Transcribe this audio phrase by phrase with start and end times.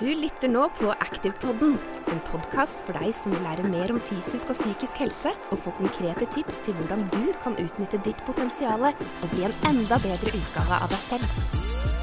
[0.00, 1.76] Du lytter nå på Activepodden,
[2.10, 5.74] en podkast for deg som vil lære mer om fysisk og psykisk helse, og få
[5.78, 10.80] konkrete tips til hvordan du kan utnytte ditt potensial og bli en enda bedre utgave
[10.82, 11.93] av deg selv.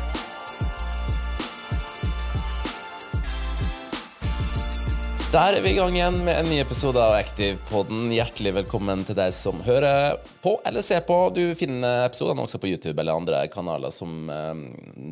[5.31, 8.09] Der er vi i gang igjen med en ny episode av Active-podden.
[8.11, 11.15] Hjertelig velkommen til deg som hører på eller ser på.
[11.31, 14.59] Du finner episodene også på YouTube eller andre kanaler som, eh,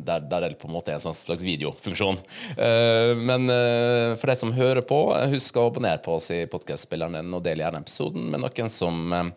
[0.04, 2.20] der, der det på en måte er en sånn slags videofunksjon.
[2.52, 5.00] Eh, men eh, for deg som hører på,
[5.32, 9.32] husk å abonnere på oss i podkastspilleren og del gjerne episoden med noen som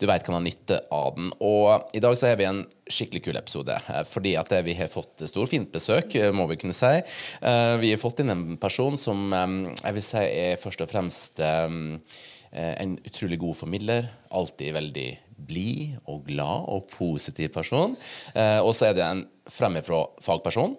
[0.00, 1.28] du vet kan ha nytte av den.
[1.44, 3.76] Og i dag så har vi en skikkelig kul episode.
[3.88, 6.92] Eh, fordi at vi har fått storfint besøk, eh, må vi kunne si.
[7.40, 11.40] Eh, vi har fått inn en person som jeg vil si er først og fremst
[11.42, 14.08] en utrolig god formidler.
[14.30, 15.08] Alltid veldig
[15.42, 17.96] blid og glad og positiv person.
[18.36, 20.76] Og så er det en fremifrå fagperson.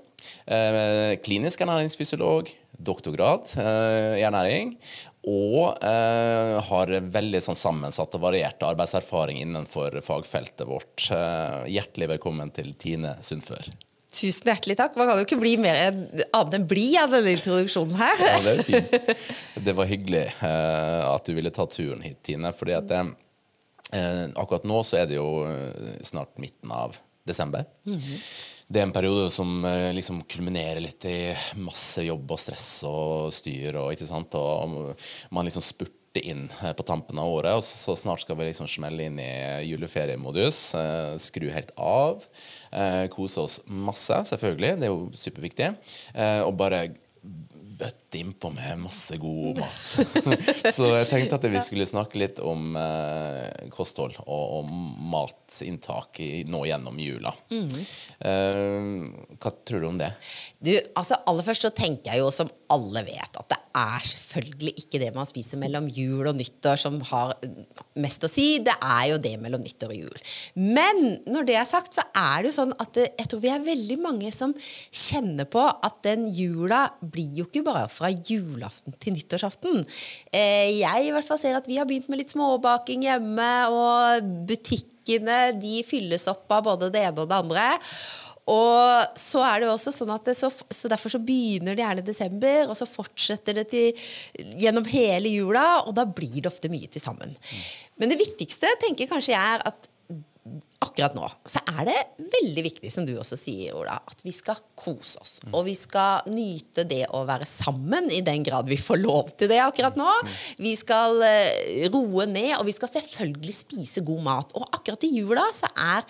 [1.26, 2.52] Klinisk ernæringsfysiolog,
[2.86, 4.78] doktorgrad i ernæring
[5.24, 11.06] og eh, har veldig sånn sammensatt og variert arbeidserfaring innenfor fagfeltet vårt.
[11.16, 13.70] Eh, hjertelig velkommen til Tine Sundfør.
[14.14, 14.98] Tusen hjertelig takk.
[15.00, 18.20] Man kan jo ikke bli mer annet enn blid av denne introduksjonen her.
[18.28, 19.18] Ja, det er fint.
[19.64, 22.52] Det var hyggelig eh, at du ville ta turen hit, Tine.
[22.52, 23.14] fordi at eh,
[23.96, 27.64] eh, akkurat nå så er det jo eh, snart midten av desember.
[27.88, 32.40] Mm -hmm det er en periode som eh, liksom kulminerer litt i masse jobb og
[32.42, 33.78] stress og styr.
[33.78, 34.34] Og, ikke sant?
[34.40, 34.96] og
[35.34, 38.70] man liksom spurter inn eh, på tampen av året, og så, snart skal vi liksom
[38.70, 39.30] smelle inn i
[39.70, 40.62] juleferiemodus.
[40.80, 42.26] Eh, skru helt av.
[43.14, 44.78] Kose oss masse, selvfølgelig.
[44.82, 45.68] Det er jo superviktig.
[46.48, 46.88] Og bare
[48.20, 49.92] innpå med masse god mat.
[50.76, 54.72] så jeg tenkte at vi skulle snakke litt om eh, kosthold og, og
[55.14, 57.34] matinntak i, nå gjennom jula.
[57.54, 57.70] Mm.
[58.30, 60.14] Eh, hva tror du om det?
[60.64, 64.74] Du, altså Aller først så tenker jeg jo, som alle vet, at det er selvfølgelig
[64.84, 67.36] ikke det man spiser mellom jul og nyttår som har
[68.00, 68.48] mest å si.
[68.64, 70.22] Det er jo det mellom nyttår og jul.
[70.58, 73.52] Men når det er sagt, så er det jo sånn at det, jeg tror vi
[73.54, 78.96] er veldig mange som kjenner på at den jula blir jo ikke bare fra julaften
[79.00, 79.86] til nyttårsaften.
[80.34, 84.28] Eh, jeg i hvert fall ser at vi har begynt med litt småbaking hjemme, og
[84.50, 87.68] butikkene de fylles opp av både det ene og det andre.
[88.52, 92.04] Og så er det jo også sånn at så, så, Derfor så begynner det gjerne
[92.04, 94.04] i desember, og så fortsetter det til,
[94.60, 97.32] gjennom hele jula, og da blir det ofte mye til sammen.
[97.96, 99.88] Men det viktigste tenker kanskje jeg er at
[100.84, 104.60] akkurat nå så er det veldig viktig, som du også sier, Ola, at vi skal
[104.78, 105.38] kose oss.
[105.52, 109.52] Og vi skal nyte det å være sammen, i den grad vi får lov til
[109.52, 110.10] det akkurat nå.
[110.62, 114.56] Vi skal uh, roe ned, og vi skal selvfølgelig spise god mat.
[114.60, 116.04] Og akkurat i jula så er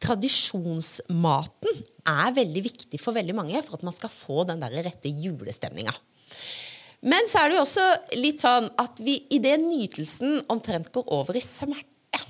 [0.00, 5.12] tradisjonsmaten er veldig viktig for veldig mange for at man skal få den der rette
[5.12, 5.92] julestemninga.
[7.00, 7.86] Men så er det jo også
[8.20, 12.20] litt sånn at vi idet nytelsen omtrent går over i smerte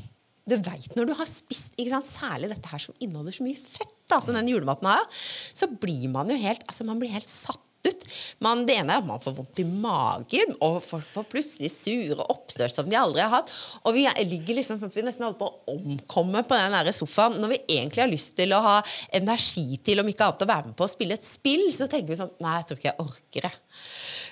[0.50, 1.78] Du veit når du har spist
[2.10, 5.06] særlig dette her som inneholder så mye fett, da, den julematen har,
[5.54, 8.02] så blir man jo helt, altså man blir helt satt ut.
[8.44, 12.26] Man, det ene er at man får vondt i magen, og folk får plutselig sure
[12.32, 13.52] oppstøt som de aldri har hatt.
[13.84, 16.92] Og vi ligger liksom sånn at vi nesten holder på å omkomme på den der
[16.96, 17.38] sofaen.
[17.40, 18.76] Når vi egentlig har lyst til å ha
[19.16, 22.12] energi til, om ikke annet, å være med på å spille et spill, så tenker
[22.12, 23.54] vi sånn Nei, jeg tror ikke jeg orker det.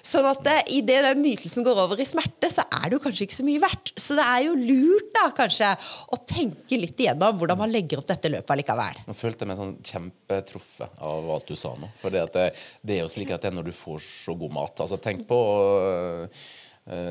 [0.09, 3.39] Sånn at idet den nytelsen går over i smerte, så er det jo kanskje ikke
[3.39, 3.93] så mye verdt.
[3.99, 5.73] Så det er jo lurt da, kanskje
[6.15, 9.03] å tenke litt igjennom hvordan man legger opp dette løpet allikevel.
[9.09, 11.91] Nå følte jeg meg sånn kjempetruffet av alt du sa nå.
[12.01, 14.87] For det, det, er jo slik at det er når du får så god mat.
[14.87, 16.49] Altså Tenk på uh,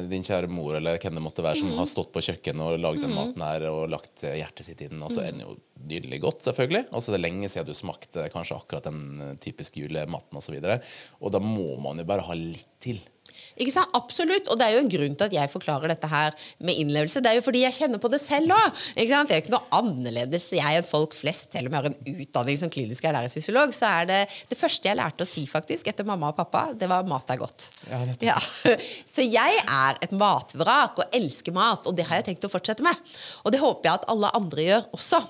[0.10, 1.78] din kjære mor eller hvem det måtte være som mm.
[1.78, 3.18] har stått på kjøkkenet og lagd den mm.
[3.20, 5.58] maten her og lagt hjertet sitt i den, og så er den jo
[5.88, 6.88] nydelig godt, selvfølgelig.
[6.92, 10.58] Og så er det lenge siden du smakte kanskje akkurat den eh, typiske julematen osv.
[10.58, 13.00] Og, så og da må man jo bare ha litt til.
[13.58, 13.94] Ikke sant?
[13.98, 14.50] Absolutt.
[14.52, 17.22] Og det er jo en grunn til at jeg forklarer dette her med innlevelse.
[17.24, 18.84] Det er jo fordi jeg kjenner på det selv òg.
[18.98, 22.60] Jeg er ikke noe annerledes jeg enn folk flest, selv om jeg har en utdanning
[22.62, 23.74] som klinisk ernæringsfysiolog.
[23.76, 26.90] Så er det det første jeg lærte å si faktisk etter mamma og pappa, det
[26.90, 27.68] var 'mat er godt'.
[27.90, 28.38] Ja, ja.
[29.14, 32.84] Så jeg er et matvrak og elsker mat, og det har jeg tenkt å fortsette
[32.86, 32.96] med.
[33.46, 35.22] Og det håper jeg at alle andre gjør også.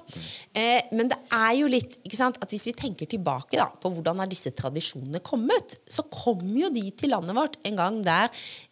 [0.53, 3.91] Eh, men det er jo litt ikke sant, at hvis vi tenker tilbake da, på
[3.93, 8.16] hvordan har disse tradisjonene kommet, så kom jo de til landet vårt en gang der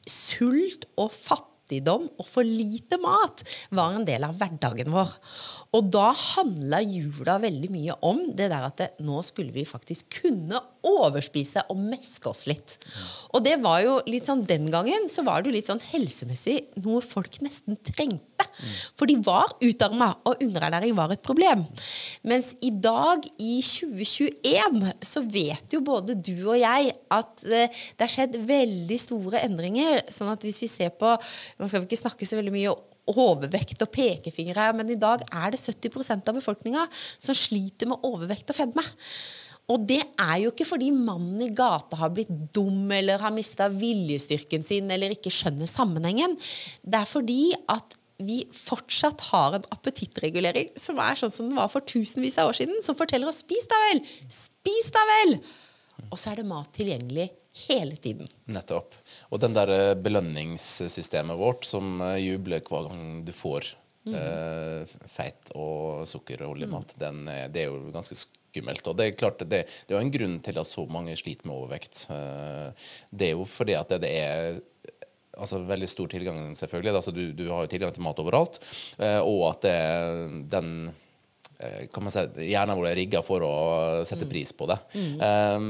[0.09, 3.43] sult og fattigdom og for lite mat
[3.75, 5.15] var en del av hverdagen vår.
[5.75, 10.21] Og da handla jula veldig mye om det der at det, nå skulle vi faktisk
[10.21, 12.77] kunne overspise og meske oss litt.
[13.35, 16.61] Og det var jo litt sånn den gangen så var det jo litt sånn helsemessig
[16.85, 18.47] noe folk nesten trengte.
[18.95, 21.65] For de var utarma, og underernæring var et problem.
[22.27, 28.05] Mens i dag, i 2021, så vet jo både du og jeg at eh, det
[28.05, 30.05] har skjedd veldig store endringer.
[30.13, 32.71] Sånn at hvis vi ser på Nå skal vi ikke snakke så veldig mye
[33.11, 38.05] overvekt og pekefingre her, men i dag er det 70% av befolkninga som sliter med
[38.05, 38.85] overvekt og fedme.
[39.73, 43.65] Og det er jo ikke fordi mannen i gata har blitt dum eller har mista
[43.71, 46.35] viljestyrken sin eller ikke skjønner sammenhengen.
[46.85, 47.39] Det er fordi
[47.73, 52.51] at vi fortsatt har en appetittregulering som er sånn som den var for tusenvis av
[52.51, 55.39] år siden, som forteller oss 'spis da vel', spis da vel!
[56.11, 58.29] Og så er det mat tilgjengelig hele tiden.
[58.51, 58.95] Nettopp.
[59.31, 63.71] Og den der eh, belønningssystemet vårt som eh, jubler hver gang du får
[64.07, 64.15] mm.
[64.19, 67.29] eh, feit og sukkerholdig mat, mm.
[67.53, 68.85] det er jo ganske skummelt.
[68.91, 71.47] Og det er klart, det, det er jo en grunn til at så mange sliter
[71.47, 72.05] med overvekt.
[73.11, 74.59] Det er jo fordi at det, det er
[75.35, 76.95] altså veldig stor tilgang, selvfølgelig.
[76.95, 78.61] Altså, du, du, har jo tilgang til mat overalt.
[78.99, 79.79] Og at det,
[80.51, 80.69] den
[81.55, 83.53] si, Hjernen vår er rigga for å
[84.07, 84.31] sette mm.
[84.31, 84.77] pris på det.
[84.95, 85.21] Mm.
[85.21, 85.67] Um,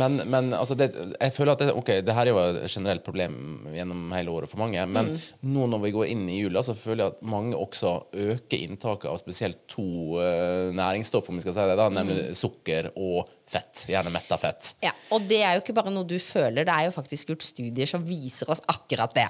[0.00, 3.04] men, men altså det, jeg føler at det, okay, det her er jo et generelt
[3.06, 4.84] problem gjennom hele året for mange.
[4.88, 5.18] Men mm.
[5.54, 7.94] nå når vi går inn i jula, så føler jeg at mange også
[8.28, 9.88] øker inntaket av spesielt to
[10.20, 12.38] uh, næringsstoff, om vi skal si det, da, nemlig mm.
[12.38, 13.84] sukker og fett.
[13.88, 14.74] Gjerne metta fett.
[14.84, 17.46] Ja, Og det er jo ikke bare noe du føler, det er jo faktisk gjort
[17.46, 19.28] studier som viser oss akkurat det.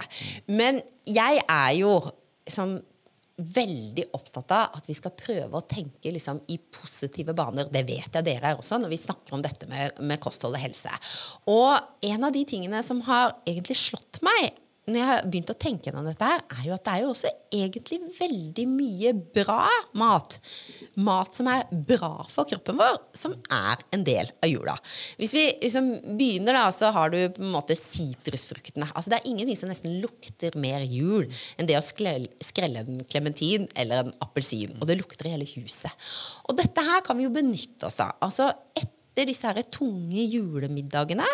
[0.50, 1.98] Men jeg er jo
[2.48, 2.78] sånn
[3.38, 7.70] veldig opptatt av at vi skal prøve å tenke liksom, i positive baner.
[7.70, 10.62] Det vet jeg dere er også, når vi snakker om dette med, med kosthold og
[10.62, 10.92] helse.
[11.50, 11.76] Og
[12.10, 14.58] en av de tingene som har egentlig slått meg
[14.88, 17.12] når jeg har begynt å tenke gjennom dette, her, er jo at det er jo
[17.12, 19.66] også egentlig veldig mye bra
[20.00, 20.38] mat.
[21.04, 24.76] Mat som er bra for kroppen vår, som er en del av jula.
[25.20, 28.90] Hvis vi liksom begynner, da, så har du på en måte sitrusfruktene.
[28.94, 33.68] Altså, det er ingenting som nesten lukter mer jul enn det å skrelle en klementin
[33.78, 34.76] eller en appelsin.
[34.80, 36.08] Og det lukter i hele huset.
[36.48, 38.16] Og dette her kan vi jo benytte oss av.
[38.24, 41.26] Altså, et etter disse her tunge julemiddagene,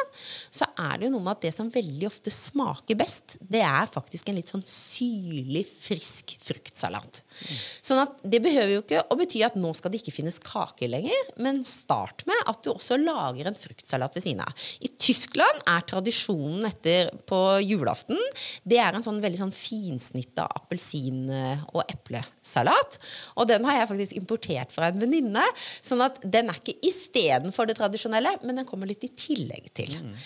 [0.54, 3.90] så er det jo noe med at det som veldig ofte smaker best, det er
[3.92, 7.20] faktisk en litt sånn syrlig, frisk fruktsalat.
[7.20, 7.58] Mm.
[7.90, 10.90] Sånn at det behøver jo ikke å bety at nå skal det ikke finnes kaker
[10.90, 14.64] lenger, men start med at du også lager en fruktsalat ved siden av.
[14.80, 18.20] I Tyskland er tradisjonen etter på julaften
[18.64, 21.32] det er en sånn veldig sånn finsnitta appelsin-
[21.74, 22.98] og eplesalat.
[23.36, 25.44] Og den har jeg faktisk importert fra en venninne.
[25.84, 29.94] Sånn at den er ikke istedenfor det tradisjonelle, men den kommer litt i tillegg til.
[30.00, 30.16] Mm.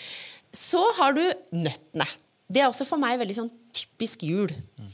[0.55, 1.23] Så har du
[1.57, 2.07] nøttene.
[2.49, 4.53] Det er også for meg veldig sånn typisk jul.
[4.79, 4.93] Mm.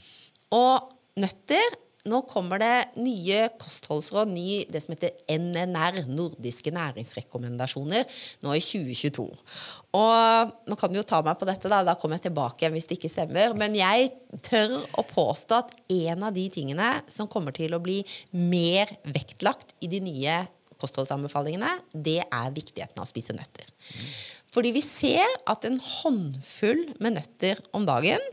[0.58, 8.06] Og nøtter nå kommer det nye kostholdsråd, ny, det som heter NNR, nordiske næringsrekommendasjoner,
[8.46, 9.26] nå i 2022.
[9.98, 12.76] Og nå kan du jo ta meg på dette, da, da kommer jeg tilbake igjen
[12.78, 13.56] hvis det ikke stemmer.
[13.58, 14.12] Men jeg
[14.46, 18.04] tør å påstå at en av de tingene som kommer til å bli
[18.38, 20.44] mer vektlagt i de nye
[20.86, 23.68] kostholdsanbefalingene, det er viktigheten av å spise nøtter.
[24.56, 28.24] Fordi vi ser at en håndfull med nøtter om dagen,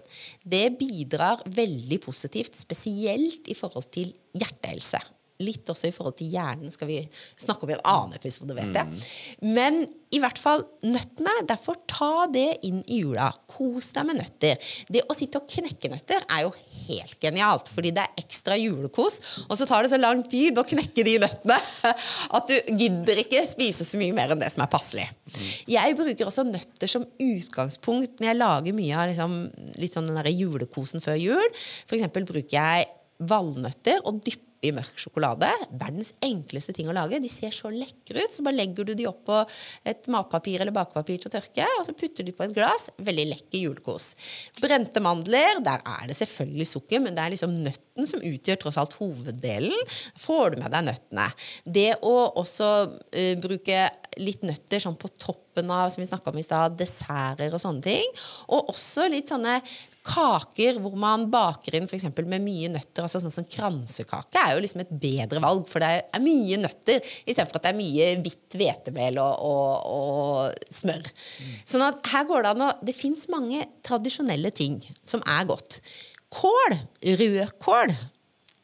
[0.46, 5.02] det bidrar veldig positivt, spesielt i forhold til hjertehelse.
[5.42, 7.00] Litt også i forhold til hjernen skal vi
[7.40, 8.88] snakke om i en annen episode, vet jeg.
[8.88, 9.50] Mm.
[9.56, 11.32] Men i hvert fall nøttene.
[11.48, 13.30] Derfor ta det inn i jula.
[13.48, 14.60] Kos deg med nøtter.
[14.92, 16.52] Det å sitte og knekke nøtter er jo
[16.88, 19.20] helt genialt, fordi det er ekstra julekos.
[19.48, 21.58] Og så tar det så lang tid å knekke de nøttene
[22.36, 25.08] at du gidder ikke spise så mye mer enn det som er passelig.
[25.32, 25.50] Mm.
[25.78, 29.38] Jeg bruker også nøtter som utgangspunkt når jeg lager mye av liksom,
[29.80, 31.52] litt sånn den der julekosen før jul.
[31.86, 32.90] For eksempel bruker jeg
[33.22, 35.48] valnøtter og dypper i mørk sjokolade.
[35.78, 37.20] Verdens enkleste ting å lage.
[37.22, 38.34] De ser så lekre ut.
[38.34, 39.40] Så bare legger du de opp på
[39.88, 42.88] et matpapir eller bakepapir til å tørke, og så putter du på et glass.
[43.02, 44.12] Veldig lekker julekos.
[44.60, 48.78] Brente mandler, der er det selvfølgelig sukker, men det er liksom nøtten som utgjør tross
[48.80, 49.92] alt hoveddelen.
[50.20, 51.28] Får du med deg nøttene.
[51.64, 53.86] Det å også uh, bruke
[54.20, 58.12] litt nøtter sånn på toppen av som vi om i sted, desserter og sånne ting.
[58.52, 59.58] Og også litt sånne
[60.06, 62.08] kaker hvor man baker inn f.eks.
[62.18, 63.04] med mye nøtter.
[63.04, 67.02] altså sånn som Kransekake er jo liksom et bedre valg, for det er mye nøtter
[67.02, 71.06] istedenfor at det er mye hvitt hvetemel og, og, og, smør.
[71.06, 71.52] Mm.
[71.74, 75.78] Sånn at her går det an å Det fins mange tradisjonelle ting som er godt.
[76.32, 76.78] Kål,
[77.20, 77.94] rødkål,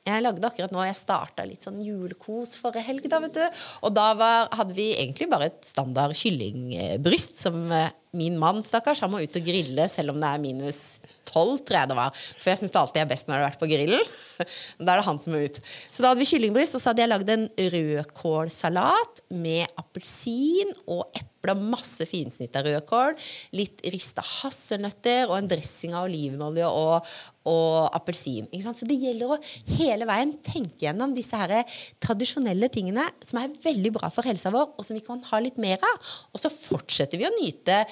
[0.08, 3.08] jeg lagde akkurat nå, jeg starta litt sånn julekos forrige helg.
[3.10, 3.62] da, vet du.
[3.84, 9.02] Og da var, hadde vi egentlig bare et standard kyllingbryst som eh, min mann, stakkars,
[9.04, 10.80] han må ut og grille selv om det er minus
[11.28, 12.16] 12, tror jeg det var.
[12.38, 14.12] For jeg syns det alltid er best når det har vært på grillen.
[14.78, 15.56] Da er det han som må ut.
[15.90, 21.08] Så da hadde vi kyllingbryst, og så hadde jeg lagd en rødkålsalat med appelsin og
[21.10, 23.16] eple og masse finsnitt av rødkål.
[23.58, 27.10] Litt rista hasselnøtter og en dressing av olivenolje og,
[27.50, 28.46] og appelsin.
[28.62, 29.40] Så det gjelder å
[29.78, 31.56] hele veien tenke gjennom disse her
[32.02, 35.58] tradisjonelle tingene som er veldig bra for helsa vår, og som vi kan ha litt
[35.58, 36.14] mer av.
[36.30, 37.82] Og så fortsetter vi å nyte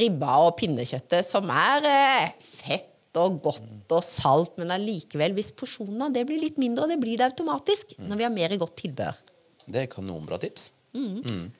[0.00, 6.08] ribba og pinnekjøttet, som er eh, fett og godt og salt, men allikevel, hvis porsjonen
[6.08, 8.76] av det blir litt mindre, og det blir det automatisk når vi har mer godt
[8.82, 9.20] tilbør.
[9.64, 10.72] Det er kanonbra tips.
[10.94, 11.52] Mm.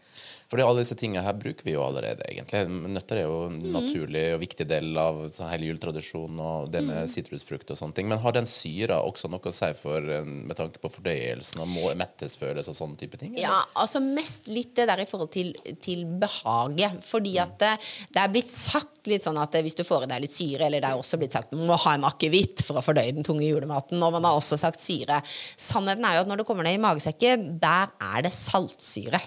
[0.50, 2.62] Fordi alle disse tingene her bruker vi jo allerede, egentlig.
[2.94, 7.10] Nøtter er jo en naturlig og viktig del av sånn hele juletradisjonen og det med
[7.10, 8.10] sitrusfrukt og sånne ting.
[8.10, 11.72] Men har den syra også noe å si for, eh, med tanke på fordøyelsen og
[11.72, 13.32] må mettesfølelse og sånne type ting?
[13.34, 13.42] eller?
[13.42, 17.02] Ja, altså mest litt det der i forhold til, til behaget.
[17.04, 17.72] Fordi at det,
[18.14, 20.84] det er blitt sagt litt sånn at hvis du får i deg litt syre, eller
[20.84, 23.46] det er også blitt sagt du må ha en akevitt for å fordøye den tunge
[23.46, 25.20] julematen, og man har også sagt syre.
[25.60, 29.20] Sannheten er jo at når det kommer ned i magesekken, der er det saltsyre.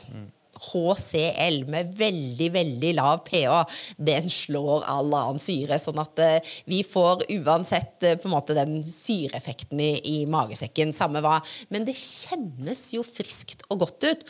[0.68, 3.64] HCl med veldig, veldig lav pH,
[4.10, 5.80] den slår all annen syre.
[5.82, 10.96] Sånn at eh, vi får uansett eh, på en måte den syreeffekten i, i magesekken,
[10.98, 11.40] samme hva.
[11.74, 14.26] Men det kjennes jo friskt og godt ut.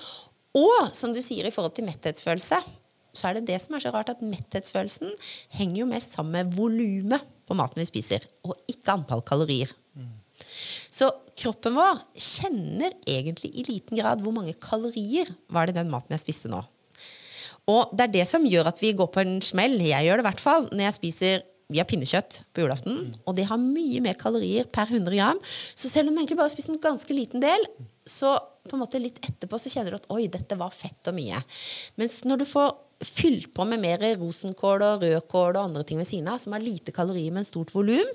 [0.57, 2.61] Og som du sier i forhold til metthetsfølelse,
[3.17, 5.13] så er det det som er så rart at metthetsfølelsen
[5.57, 9.71] henger jo mest sammen med volumet på maten vi spiser, og ikke antall kalorier.
[10.97, 16.15] Så kroppen vår kjenner egentlig i liten grad hvor mange kalorier var det den maten
[16.15, 16.63] jeg spiste nå.
[17.67, 19.75] Og det er det som gjør at vi går på en smell.
[19.83, 23.33] Jeg gjør det i hvert fall når jeg spiser vi har pinnekjøtt på julaften, og
[23.35, 25.39] det har mye mer kalorier per 100 gram.
[25.75, 27.65] Så selv om du egentlig bare har spist en ganske liten del,
[28.07, 28.37] så
[28.67, 31.41] på en måte litt etterpå så kjenner du at oi, dette var fett og mye.
[31.99, 32.71] Mens når du får
[33.05, 36.63] fylt på med mer rosenkål og rødkål og andre ting ved siden av, som har
[36.63, 38.09] lite kalorier, men stort volum,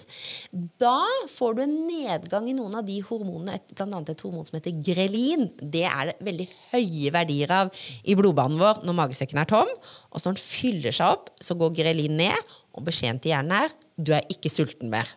[0.81, 0.97] da
[1.31, 4.03] får du en nedgang i noen av de hormonene, bl.a.
[4.03, 5.49] et hormon som heter grelin.
[5.61, 7.73] Det er det veldig høye verdier av
[8.03, 9.71] i blodbanen vår når magesekken er tom.
[10.11, 13.59] Og så når den fyller seg opp, så går grelin ned, og beskjeden til hjernen
[13.63, 15.09] er du er ikke sulten mer.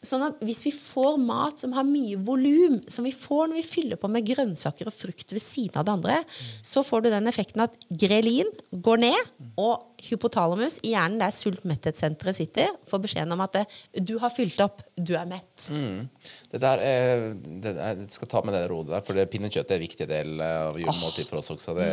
[0.00, 3.64] Sånn at hvis vi får mat som har mye volum, som vi får når vi
[3.68, 6.16] fyller på med grønnsaker og frukt ved siden av det andre,
[6.64, 9.28] så får du den effekten at grelin går ned,
[9.60, 14.56] og hypotalamus i hjernen der sult-metthetssenteret sitter, får beskjeden om at eh, du har fylt
[14.64, 15.68] opp, du er mett.
[15.68, 19.82] Det der er, det du skal ta med det rådet der, for det, pinnekjøtt er
[19.82, 21.76] en viktig del av julemåltidet for oss også.
[21.76, 21.90] Det,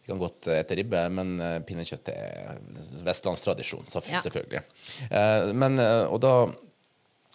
[0.00, 2.56] Vi kan godt ete ribbe, men eh, pinnekjøtt er
[3.04, 4.64] vestlandstradisjon, selvfølgelig.
[4.64, 5.08] Ja.
[5.12, 5.76] Eh, Men,
[6.08, 6.38] og da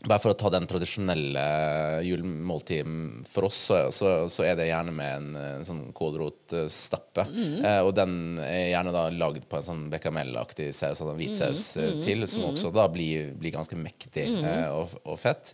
[0.06, 1.41] bare for å ta den tradisjonelle
[2.08, 7.25] julemåltiden for oss, så, så, så er det gjerne med en, en sånn kålrotstappe.
[7.60, 8.13] Eh, og den
[8.44, 12.48] er gjerne da lagd på en sånn bechamel-aktig saus, sånn hvit saus eh, til, som
[12.51, 15.51] også da blir, blir ganske mektig eh, og, og fett.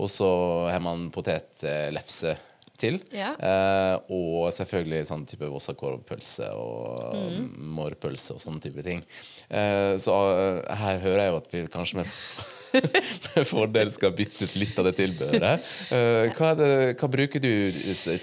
[0.00, 0.30] Og så
[0.72, 2.36] har man potetlefse
[2.80, 2.98] til.
[3.14, 3.34] Ja.
[3.36, 7.36] Eh, og selvfølgelig sånn type vossakorvpølse og
[7.76, 9.04] mårpølse og sånne type ting.
[9.52, 12.16] Eh, så eh, her hører jeg jo at vi kanskje med
[12.72, 15.70] med fordel skal bytte ut litt av det tilbehøret.
[15.92, 17.52] Eh, hva, det, hva bruker du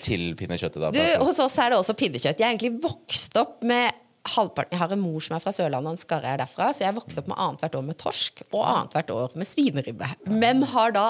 [0.02, 0.82] til pinnekjøttet?
[0.82, 0.92] da?
[0.96, 2.40] Du, hos oss er det også pinnekjøtt.
[2.40, 3.90] Jeg er egentlig vokst opp med
[4.30, 6.70] halvparten Jeg har en mor som er fra Sørlandet, og en skarre er derfra.
[6.76, 10.10] Så jeg er vokst opp med annethvert år med torsk og annethvert år med svineribbe.
[10.30, 11.08] Men har da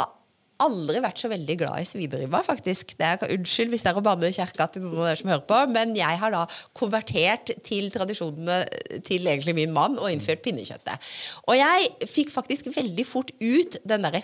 [0.64, 2.96] aldri vært så veldig glad i svineribba, faktisk.
[3.00, 5.60] Er, unnskyld hvis det er å banne kjerka til noen av dere som hører på,
[5.74, 6.46] men jeg har da
[6.78, 8.62] konvertert til tradisjonene
[9.08, 11.12] til egentlig min mann og innført pinnekjøttet.
[11.48, 14.24] Og jeg fikk faktisk veldig fort ut den derre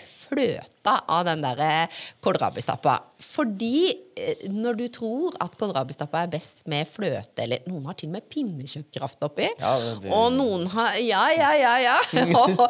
[0.86, 1.88] fløta av den der
[2.22, 2.96] kålrabistappa.
[3.18, 8.08] Fordi eh, når du tror at kålrabistappa er best med fløte, eller noen har til
[8.10, 11.96] og med pinnekjøttkraft oppi, Ja, det- det- og noen har Ja, ja, ja, ja.
[12.40, 12.60] og,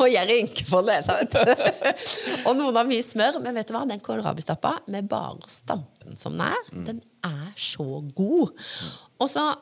[0.00, 2.48] og jeg rynker på nesa, vet du.
[2.48, 3.40] og noen har mye smør.
[3.42, 3.86] Men vet du hva?
[3.88, 8.52] Den kålrabistappa med bare å stampe den som den er, den er så god.
[9.20, 9.52] Og så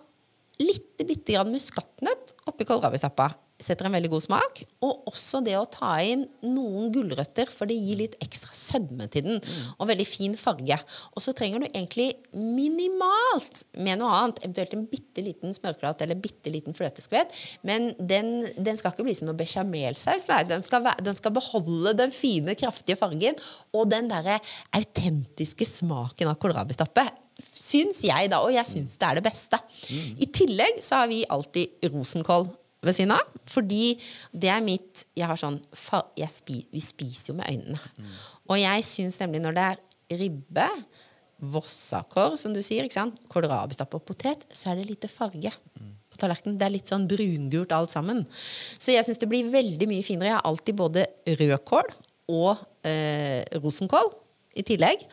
[0.60, 3.30] litt bitte grann muskatnøtt oppi kålrabistappa.
[3.60, 4.62] Setter en veldig god smak.
[4.86, 9.26] Og også det å ta inn noen gulrøtter, for det gir litt ekstra sødme til
[9.26, 9.42] den.
[9.78, 10.78] Og veldig fin farge.
[11.14, 14.42] Og så trenger du egentlig minimalt med noe annet.
[14.44, 17.34] Eventuelt en bitte liten smørklatt eller bitte liten fløteskvett.
[17.66, 20.28] Men den, den skal ikke bli som noe bechamelsaus.
[20.48, 20.60] Den
[21.04, 23.38] den skal beholde den fine, kraftige fargen
[23.76, 24.38] og den derre
[24.76, 27.06] autentiske smaken av kålrabistappe.
[27.40, 28.42] Syns jeg, da.
[28.44, 29.60] Og jeg syns det er det beste.
[30.20, 32.48] I tillegg så har vi alltid rosenkål
[32.82, 33.36] ved siden av.
[33.50, 33.94] Fordi
[34.32, 37.80] det er mitt Jeg har sånn spi, Vi spiser jo med øynene.
[38.48, 40.68] Og jeg syns nemlig når det er ribbe,
[41.40, 43.20] vossakår, som du sier, ikke sant?
[43.32, 46.58] kålrabistappe og potet, så er det lite farge på på tallerkenen.
[46.58, 48.24] Det er litt sånn brungult alt sammen.
[48.34, 50.32] Så jeg syns det blir veldig mye finere.
[50.32, 51.06] Jeg har alltid både
[51.40, 51.92] rødkål
[52.34, 54.10] og eh, rosenkål
[54.58, 55.06] i tillegg.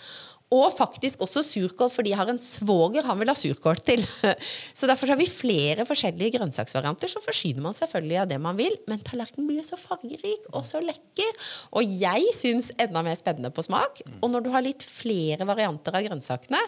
[0.55, 4.03] Og faktisk også surkål, fordi jeg har en svoger han vil ha surkål til.
[4.79, 7.11] Så derfor har vi flere forskjellige grønnsaksvarianter.
[7.11, 10.79] Så forsyner man selvfølgelig av det man vil, men tallerkenen blir så fargerik og så
[10.83, 11.49] lekker.
[11.75, 13.99] Og jeg syns enda mer spennende på smak.
[14.21, 16.63] Og når du har litt flere varianter av grønnsakene,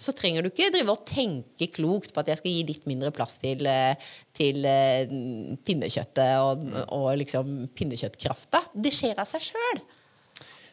[0.00, 3.10] så trenger du ikke drive og tenke klokt på at jeg skal gi litt mindre
[3.14, 5.10] plass til, eh, til eh,
[5.66, 6.62] pinnekjøttet og,
[6.94, 8.68] og liksom pinnekjøttkrafta.
[8.70, 9.82] Det skjer av seg sjøl.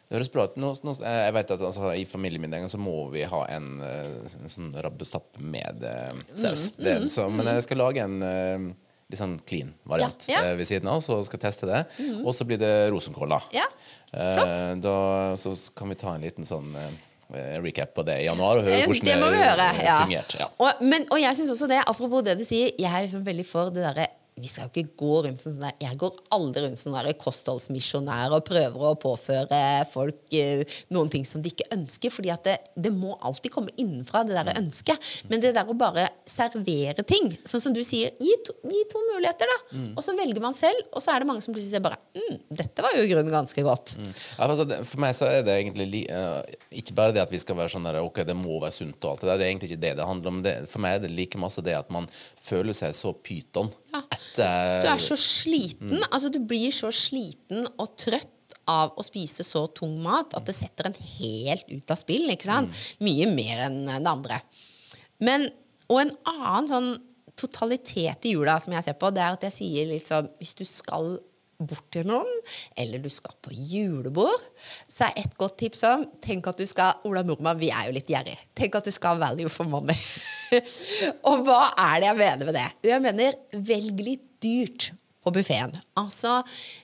[0.08, 0.54] Det høres bra ut.
[0.56, 4.48] Nå, nå, jeg vet at altså, I familiemiddagen så må vi ha en, eh, en
[4.52, 6.70] sånn rabbestapp med uh, saus.
[6.78, 8.16] Mm, Det, så, men jeg skal lage en
[9.08, 10.54] litt sånn clean variant Ja, ja.
[10.56, 11.82] ved siden av, så skal jeg teste det.
[12.24, 13.42] Og så blir det rosenkål, da.
[13.62, 13.68] Ja,
[14.08, 14.92] Eh, da.
[15.36, 16.70] Så kan vi ta en liten sånn
[17.60, 19.84] recap på det i januar og høre Eh, hvordan det.
[19.84, 19.96] Ja.
[20.00, 20.38] fungerte.
[20.40, 20.46] Ja.
[20.64, 23.44] Og, men, og jeg synes også det, apropos det du sier, jeg er liksom veldig
[23.44, 24.06] for det derre
[24.40, 27.20] vi skal jo ikke gå rundt som sånn der Jeg går aldri rundt som sånn
[27.22, 30.64] kostholdsmisjonær og prøver å påføre folk eh,
[30.94, 32.12] noen ting som de ikke ønsker.
[32.14, 35.10] fordi at det, det må alltid komme innenfra, det der ønsket.
[35.30, 39.02] Men det der å bare servere ting, sånn som du sier, gi to, gi to
[39.12, 39.58] muligheter, da.
[39.98, 42.38] Og så velger man selv, og så er det mange som plutselig ser bare mm,
[42.58, 43.94] dette var jo i grunnen ganske godt.
[43.98, 47.40] Ja, altså, for meg så er det egentlig li, eh, ikke bare det at vi
[47.42, 49.40] skal være sånn der, ok, det må være sunt og alt det der.
[49.40, 50.40] Det er egentlig ikke det det handler om.
[50.44, 54.04] Det, for meg er det like masse det at man føler seg så pyton Ja.
[54.16, 56.00] etter Du er så sliten.
[56.08, 58.34] Altså, du blir så sliten og trøtt
[58.68, 62.28] av å spise så tung mat at det setter en helt ut av spill.
[62.32, 62.82] ikke sant?
[63.04, 64.42] Mye mer enn det andre.
[65.24, 65.48] Men,
[65.88, 66.90] og en annen sånn
[67.38, 70.56] totalitet i jula som jeg ser på, det er at jeg sier litt sånn Hvis
[70.58, 71.16] du skal
[71.58, 72.28] bort til noen,
[72.78, 74.42] eller du skal på julebord,
[74.90, 77.96] så er et godt tips sånn Tenk at du skal Ola Nordmann, vi er jo
[77.96, 78.36] litt gjerrig.
[78.58, 79.98] Tenk at du skal ha value for money.
[81.28, 82.68] og hva er det jeg mener med det?
[82.90, 83.38] Jeg mener
[83.68, 84.92] velg litt dyrt
[85.28, 85.74] på buffeen.
[85.98, 86.40] Altså,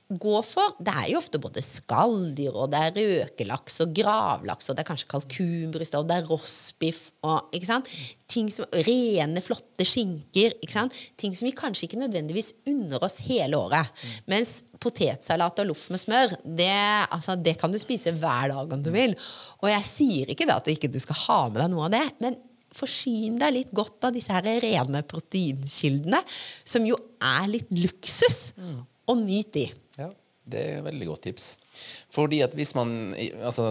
[0.09, 4.77] gå for Det er jo ofte både skalldyr, og det er røkelaks og gravlaks, og
[4.77, 7.91] det er kanskje kalkunbryst, og det er rossbiff og ikke sant?
[8.29, 10.57] Ting som, Rene, flotte skinker.
[10.61, 10.95] ikke sant?
[11.17, 13.93] Ting som vi kanskje ikke nødvendigvis unner oss hele året.
[14.29, 16.73] Mens potetsalat og loff med smør, det,
[17.13, 19.15] altså, det kan du spise hver dag om du vil.
[19.61, 22.37] Og jeg sier ikke det at ikke skal ha med deg noe av det, men
[22.75, 26.21] forsyn deg litt godt av disse her rene proteinkildene,
[26.67, 28.51] som jo er litt luksus.
[29.05, 29.67] Og nyt de.
[29.99, 30.09] Ja,
[30.49, 31.53] det er et veldig godt tips.
[32.13, 33.65] Fordi at hvis man altså,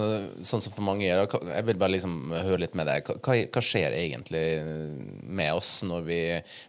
[0.45, 3.09] Sånn som for mange gjør Jeg vil bare liksom høre litt med deg.
[3.25, 4.45] Hva, hva skjer egentlig
[5.25, 6.21] med oss når vi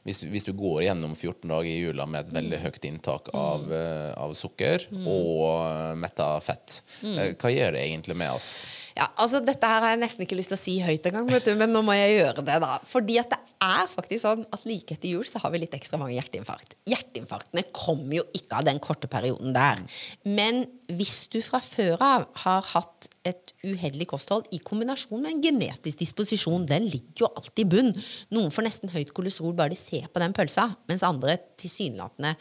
[0.06, 3.68] hvis, hvis du går gjennom 14 dager i jula med et veldig høyt inntak av,
[3.74, 6.82] eh, av sukker og metta fett?
[7.04, 8.50] Eh, Hva gjør det egentlig med oss?
[8.96, 11.28] Ja, altså Dette her har jeg nesten ikke lyst til å si høyt engang,
[11.60, 12.60] men nå må jeg gjøre det.
[12.64, 12.78] da.
[12.88, 16.00] Fordi at det er faktisk sånn at like etter jul så har vi litt ekstra
[16.00, 16.76] mange hjerteinfarkt.
[16.90, 19.82] Hjerteinfarktene kommer jo ikke av den korte perioden der.
[20.28, 25.44] Men hvis du fra før av har hatt et uheldig kosthold i kombinasjon med en
[25.44, 27.92] genetisk disposisjon, den ligger jo alltid i bunn.
[28.36, 32.36] Noen får nesten høyt kolesterol bare de ser på den pølsa, mens andre tilsynelatende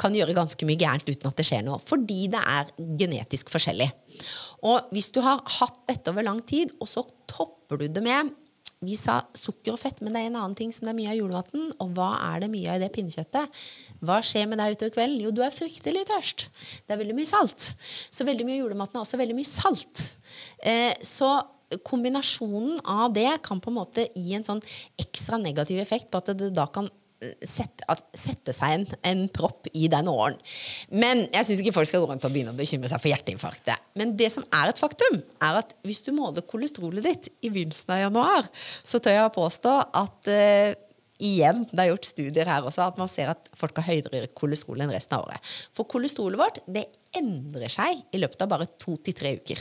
[0.00, 1.80] kan gjøre ganske mye gærent uten at det skjer noe.
[1.84, 3.90] Fordi det er genetisk forskjellig.
[4.68, 8.32] Og hvis du har hatt dette over lang tid, og så topper du det med
[8.80, 11.10] vi sa sukker og fett, men det er en annen ting som det er mye
[11.12, 11.66] av i julematen.
[11.84, 13.62] Og hva er det mye av i det pinnekjøttet?
[14.00, 15.20] Hva skjer med deg utover kvelden?
[15.20, 16.46] Jo, du er fryktelig tørst.
[16.86, 17.72] Det er veldig mye salt.
[18.08, 20.06] Så veldig mye av julematen er også veldig mye salt.
[20.64, 21.34] Eh, så
[21.86, 24.62] kombinasjonen av det kan på en måte gi en sånn
[24.98, 26.88] ekstra negativ effekt på at det da kan
[27.44, 27.84] Sette,
[28.16, 30.38] sette seg en, en propp i den åren.
[30.88, 33.88] Men jeg syns ikke folk skal gå rundt og begynne å bekymre seg for hjerteinfarktet.
[34.00, 37.92] Men det som er et faktum, er at hvis du måler kolesterolet ditt i begynnelsen
[37.92, 38.48] av januar,
[38.80, 40.78] så tør jeg å påstå at eh,
[41.20, 44.80] igjen, det er gjort studier her også, at man ser at folk har høyere kolesterol
[44.84, 45.52] enn resten av året.
[45.76, 49.60] For kolesterolet vårt det endrer seg i løpet av bare to til tre uker.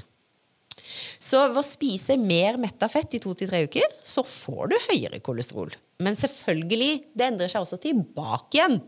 [1.19, 4.77] Så ved å spise mer metta fett i to til tre uker, så får du
[4.89, 5.73] høyere kolesterol.
[6.03, 8.79] Men selvfølgelig, det endrer seg også tilbake igjen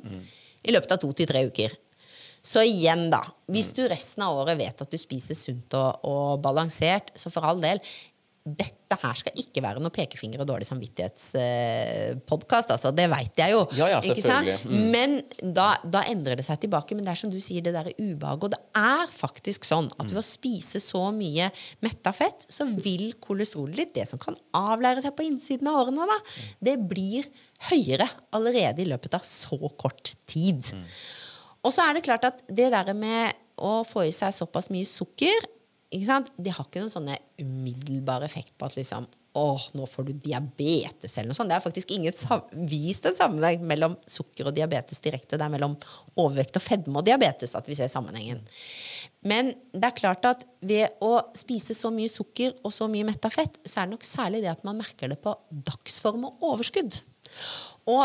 [0.61, 1.73] i løpet av to til tre uker.
[2.41, 3.21] Så igjen, da.
[3.53, 7.45] Hvis du resten av året vet at du spiser sunt og, og balansert, så for
[7.45, 7.81] all del
[8.41, 12.71] dette her skal ikke være noe pekefinger og dårlig samvittighetspodkast.
[12.73, 13.67] altså, det veit jeg jo.
[13.77, 14.49] Ja, ja, ikke sant?
[14.65, 14.87] Mm.
[14.93, 16.95] Men da, da endrer det seg tilbake.
[16.97, 18.43] Men det er som du sier, det derre ubehaget.
[18.47, 21.51] Og det er faktisk sånn at ved å spise så mye
[21.85, 26.03] metta fett, så vil kolesterolet ditt, det som kan avlære seg på innsiden av årene,
[26.09, 26.17] da,
[26.71, 27.23] det blir
[27.69, 30.65] høyere allerede i løpet av så kort tid.
[31.61, 34.87] Og så er det klart at det der med å få i seg såpass mye
[34.89, 35.60] sukker
[35.91, 36.29] ikke sant?
[36.39, 41.13] Det har ikke noen sånne umiddelbar effekt på at liksom å, nå får du diabetes
[41.15, 41.51] eller noe sånt.
[41.51, 42.15] Det er faktisk ingen
[42.67, 45.39] vist en sammenheng mellom sukker og diabetes direkte.
[45.39, 45.77] Det er mellom
[46.19, 48.43] overvekt og fedme og diabetes at vi ser sammenhengen.
[49.27, 53.31] Men det er klart at ved å spise så mye sukker og så mye metta
[53.31, 55.35] fett, så er det nok særlig det at man merker det på
[55.69, 56.99] dagsform og overskudd.
[57.91, 58.03] Og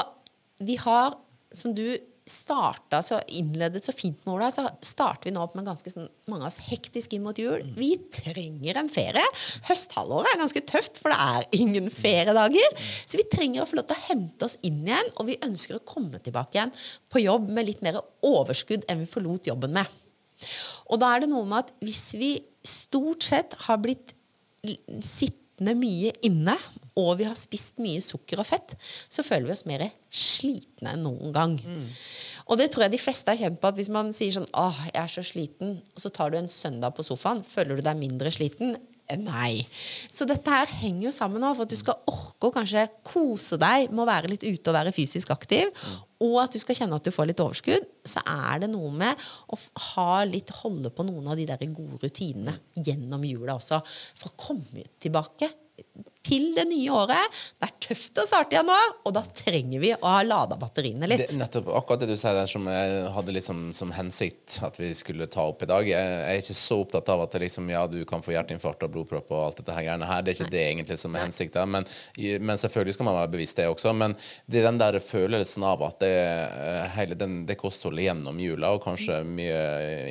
[0.63, 1.17] vi har,
[1.55, 1.89] som du
[2.27, 6.09] starta så innledet så fint med Ola, så starter vi nå opp med ganske sånn,
[6.27, 7.63] mange av oss hektisk inn mot jul.
[7.79, 9.23] Vi trenger en ferie.
[9.69, 12.75] Høsthalvåret er ganske tøft, for det er ingen feriedager.
[13.07, 15.79] Så vi trenger å få lov til å hente oss inn igjen, og vi ønsker
[15.79, 16.75] å komme tilbake igjen
[17.13, 19.97] på jobb med litt mer overskudd enn vi forlot jobben med.
[20.91, 22.35] Og da er det noe med at hvis vi
[22.67, 24.17] stort sett har blitt
[25.57, 26.55] sittende mye inne,
[26.97, 28.77] og vi har spist mye sukker og fett,
[29.09, 31.57] så føler vi oss mer slitne enn noen gang.
[31.57, 31.89] Mm.
[32.47, 34.77] Og det tror jeg de fleste har kjent på at hvis man sier sånn åh,
[34.93, 37.97] jeg er så sliten, og så tar du en søndag på sofaen, føler du deg
[37.97, 38.77] mindre sliten?
[39.15, 39.63] Nei.
[40.11, 41.53] Så dette her henger jo sammen nå.
[41.55, 44.77] For at du skal orke å kanskje kose deg med å være litt ute og
[44.77, 45.71] være fysisk aktiv,
[46.25, 49.27] og at du skal kjenne at du får litt overskudd, så er det noe med
[49.53, 49.59] å
[49.93, 53.83] ha litt holde på noen av de der gode rutinene gjennom jula også.
[54.19, 55.53] For å komme tilbake
[56.27, 57.39] til det nye året.
[57.61, 61.09] Det er tøft å starte i januar, og da trenger vi å ha lada batteriene
[61.09, 61.27] litt.
[61.31, 64.91] Det, nettopp akkurat det du sier der som jeg hadde liksom som hensikt at vi
[64.97, 65.87] skulle ta opp i dag.
[65.89, 69.31] Jeg, er ikke så opptatt av at liksom, ja, du kan få hjerteinfarkt og blodpropp
[69.33, 70.25] og alt dette her greiene her.
[70.25, 70.55] Det er ikke Nei.
[70.57, 71.87] det egentlig som er hensikta, Men,
[72.19, 73.95] men, selvfølgelig skal man være bevisst det også.
[73.97, 76.13] Men det er den der følelsen av at det,
[76.97, 79.63] hele den, det kostholdet gjennom jula, og kanskje mye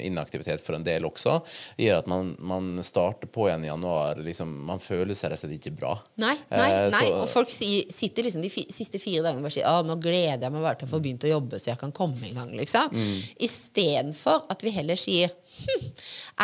[0.06, 1.39] inaktivitet for en del også,
[1.82, 4.21] gjør at man, man starter på igjen i januar.
[4.23, 5.97] Liksom, man føler seg rett og slett ikke bra.
[6.21, 7.07] Nei, nei, nei.
[7.09, 10.53] Så, og folk sitter liksom de siste fire dagene og sier at nå gleder jeg
[10.53, 12.53] meg bare til å få begynt å jobbe, så jeg kan komme i gang.
[12.55, 12.93] liksom.
[12.95, 13.17] Mm.
[13.49, 15.85] Istedenfor at vi heller sier hm,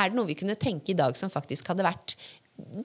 [0.02, 2.18] er det noe vi kunne tenke i dag som faktisk hadde vært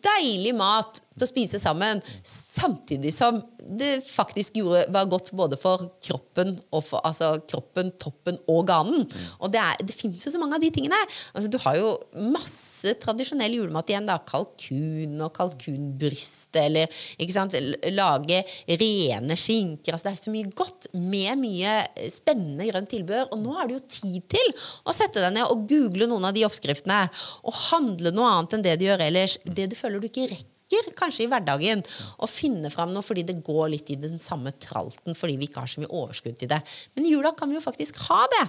[0.03, 5.89] deilig mat til å spise sammen, samtidig som det faktisk gjorde, var godt både for
[6.05, 9.07] kroppen, for, altså kroppen, toppen og ganen.
[9.41, 10.99] Og det, er, det finnes jo så mange av de tingene.
[11.33, 11.95] Altså, du har jo
[12.35, 14.07] masse tradisjonell julemat igjen.
[14.09, 17.57] da, Kalkun og kalkunbryst, eller ikke sant,
[17.97, 19.97] lage rene skinker.
[19.97, 21.79] altså Det er så mye godt med mye
[22.13, 23.33] spennende grønt tilbehør.
[23.33, 24.55] Og nå har du jo tid til
[24.87, 27.07] å sette deg ned og google noen av de oppskriftene.
[27.49, 29.41] Og handle noe annet enn det du gjør ellers.
[29.57, 31.83] Det du føler du ikke rekker kanskje i hverdagen
[32.19, 35.63] å finne fram noe fordi det går litt i den samme tralten fordi vi ikke
[35.63, 36.61] har så mye overskudd til det.
[36.97, 38.47] Men i jula kan vi jo faktisk ha det.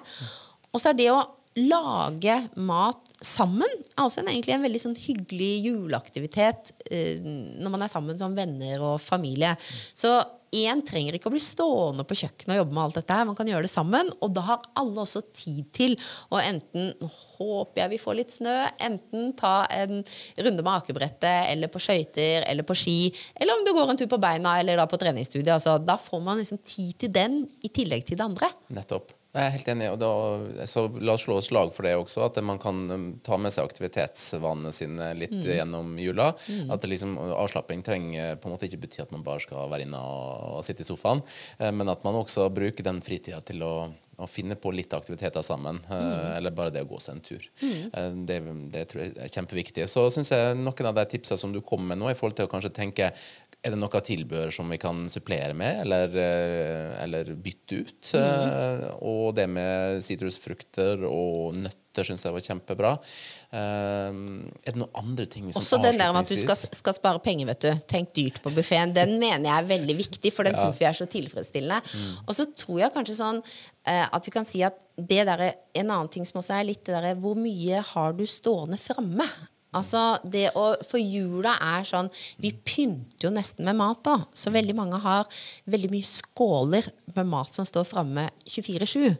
[0.74, 1.22] Og så er det å
[1.58, 7.86] lage mat sammen er også en, egentlig en veldig sånn hyggelig juleaktivitet eh, når man
[7.86, 9.56] er sammen som venner og familie.
[9.98, 10.20] Så
[10.56, 13.14] én trenger ikke å bli stående på kjøkkenet og jobbe med alt dette.
[13.14, 14.12] her, Man kan gjøre det sammen.
[14.22, 15.98] Og da har alle også tid til
[16.32, 16.94] å enten
[17.38, 22.48] håper jeg vi får litt snø, enten ta en runde med akebrettet eller på skøyter
[22.48, 22.98] eller på ski,
[23.36, 25.54] eller om du går en tur på beina eller da på treningsstudiet.
[25.58, 28.52] Altså, da får man liksom tid til den i tillegg til det andre.
[28.74, 29.17] Nettopp.
[29.38, 29.90] Jeg er helt enig.
[29.94, 33.08] og da, så La oss slå oss lag for det også, at man kan um,
[33.26, 35.46] ta med seg aktivitetsvanene sine litt mm.
[35.60, 36.32] gjennom jula.
[36.50, 36.74] Mm.
[36.74, 40.02] At liksom, Avslapping trenger på en måte ikke bety at man bare skal være inne
[40.02, 41.24] og, og sitte i sofaen,
[41.60, 43.78] eh, men at man også bruker den fritida til å
[44.18, 45.78] å finne på litt aktiviteter sammen.
[45.86, 46.38] Eh, mm.
[46.40, 47.44] Eller bare det å gå seg en tur.
[47.62, 47.82] Mm.
[47.86, 48.38] Eh, det,
[48.74, 49.86] det, tror jeg er kjempeviktig.
[49.92, 52.50] Så syns jeg noen av de tipsene som du kom med nå, i forhold til
[52.50, 53.12] å kanskje tenke
[53.68, 58.14] er det noe tilbehør som vi kan supplere med, eller, eh, eller bytte ut?
[58.16, 58.86] Mm.
[59.08, 62.92] Og det med sitrusfrukter og nøtter syns jeg var kjempebra.
[63.50, 64.20] Um,
[64.62, 67.22] er det noen andre ting vi Også den der med at du skal, skal, spare
[67.26, 67.72] penger, vet du.
[67.90, 68.94] Tenk dyrt på buffeen.
[68.96, 70.62] Den mener jeg er veldig viktig, for den ja.
[70.62, 71.82] syns vi er så tilfredsstillende.
[71.82, 72.16] Mm.
[72.28, 73.42] Og så tror jeg kanskje sånn
[73.88, 75.46] at vi kan si at det der,
[75.80, 79.26] en annen ting som også er litt det derre Hvor mye har du stående framme?
[79.76, 82.08] Altså, det å, For jula er sånn
[82.40, 84.16] Vi pynter jo nesten med mat, da.
[84.32, 85.28] Så veldig mange har
[85.68, 89.18] veldig mye skåler med mat som står framme 24-7.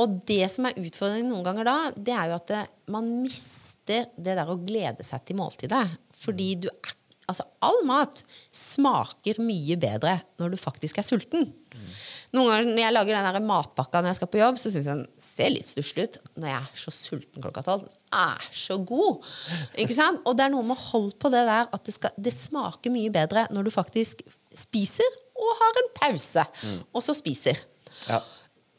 [0.00, 4.08] Og det som er utfordringen noen ganger da, det er jo at det, man mister
[4.16, 5.86] det der å glede seg til måltidet.
[6.24, 8.20] Fordi du er Altså, all mat
[8.52, 11.46] smaker mye bedre når du faktisk er sulten.
[12.34, 14.90] Noen ganger når jeg lager den matpakka når jeg skal på jobb, så syns jeg
[14.90, 16.20] den ser litt stusslig ut.
[16.34, 17.84] Når jeg er så sulten klokka tolv.
[17.86, 19.26] Den er så god!
[19.78, 20.22] Ikke sant?
[20.26, 22.94] Og det er noe med å holde på det der at det, skal, det smaker
[22.94, 26.80] mye bedre når du faktisk spiser og har en pause, mm.
[26.94, 27.58] og så spiser.
[28.08, 28.20] Ja.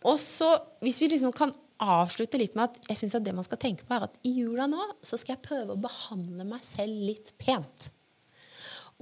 [0.08, 0.50] Og så,
[0.84, 3.88] hvis vi liksom kan avslutte litt med at jeg synes at det man skal tenke
[3.88, 7.34] på, er at i jula nå så skal jeg prøve å behandle meg selv litt
[7.41, 7.89] pent.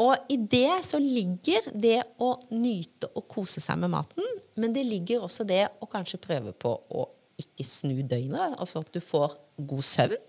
[0.02, 4.86] Og i det så ligger det å nyte og kose seg med maten, men det
[4.88, 7.06] ligger også det å kanskje prøve på å
[7.42, 9.36] ikke snu døgnet, altså at du får
[9.70, 10.26] god søvn.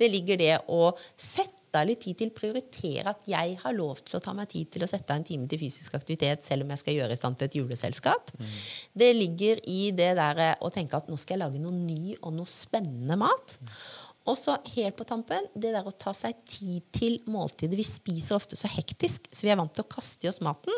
[0.00, 4.18] Det ligger det å sette av litt tid til, prioritere at jeg har lov til
[4.18, 6.72] å ta meg tid til å sette av en time til fysisk aktivitet, selv om
[6.74, 8.32] jeg skal gjøre i stand til et juleselskap.
[8.92, 12.34] Det ligger i det der å tenke at nå skal jeg lage noe ny og
[12.40, 13.58] noe spennende mat.
[14.30, 17.78] Og så helt på tampen, det der å ta seg tid til måltider.
[17.78, 20.74] Vi spiser ofte så hektisk, så vi er vant til å kaste i oss maten.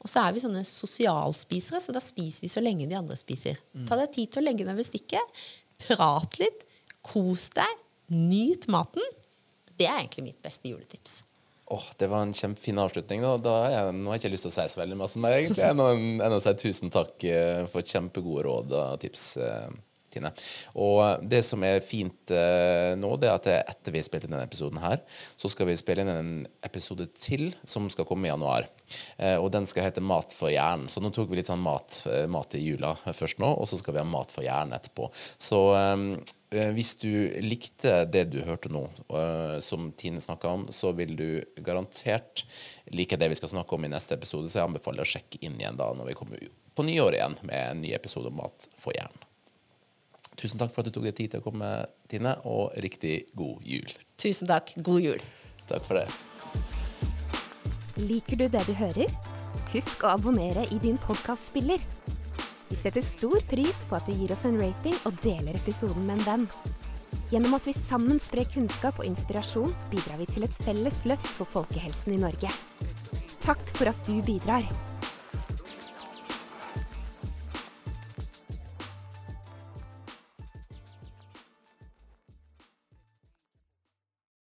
[0.00, 3.60] Og så er vi sånne sosialspisere, så da spiser vi så lenge de andre spiser.
[3.88, 5.44] Ta deg tid til å legge ned ved stikket.
[5.86, 6.64] Prat litt.
[7.04, 7.84] Kos deg.
[8.16, 9.02] Nyt maten.
[9.76, 11.20] Det er egentlig mitt beste juletips.
[11.74, 13.24] Oh, det var en kjempefin avslutning.
[13.24, 13.34] Da.
[13.42, 15.64] Da jeg, nå har jeg ikke lyst til å si så veldig masse mer, egentlig.
[15.66, 19.24] Jeg å si tusen takk eh, for kjempegode råd og tips.
[20.24, 20.44] Eh.
[20.80, 24.34] Og det som er fint eh, nå, det er at etter vi har spilt inn
[24.34, 25.02] denne episoden her,
[25.36, 26.32] så skal vi spille inn en
[26.66, 28.68] episode til som skal komme i januar.
[29.18, 30.90] Eh, og den skal hete Mat for hjernen.
[30.92, 33.80] Så nå tok vi litt sånn mat, eh, mat i jula først nå, og så
[33.80, 35.10] skal vi ha Mat for hjernen etterpå.
[35.42, 35.60] Så
[36.46, 37.10] hvis du
[37.42, 38.84] likte det du hørte nå,
[39.60, 41.28] som Tine snakka om, så vil du
[41.66, 42.44] garantert
[42.94, 45.58] like det vi skal snakke om i neste episode, så jeg anbefaler å sjekke inn
[45.58, 48.94] igjen da når vi kommer på nyåret igjen med en ny episode om mat for
[48.96, 49.25] hjernen.
[50.36, 51.70] Tusen takk for at du tok deg tid til å komme,
[52.10, 53.92] Tine, og riktig god jul.
[54.20, 54.74] Tusen takk.
[54.84, 55.22] God jul.
[55.66, 56.06] Takk for det.
[58.04, 59.12] Liker du det du hører?
[59.72, 61.80] Husk å abonnere i din podkastspiller.
[62.68, 66.20] Vi setter stor pris på at du gir oss en rating og deler episoden med
[66.20, 66.46] en venn.
[67.30, 71.50] Gjennom at vi sammen sprer kunnskap og inspirasjon, bidrar vi til et felles løft for
[71.56, 72.52] folkehelsen i Norge.
[73.42, 74.68] Takk for at du bidrar.